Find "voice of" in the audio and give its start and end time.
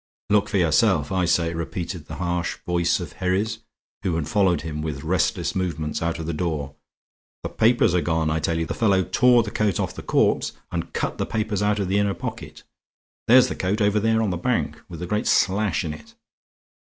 2.65-3.13